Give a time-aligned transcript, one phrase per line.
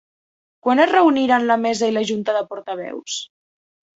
[0.67, 3.21] Quan es reuniran la mesa i la junta de portaveus?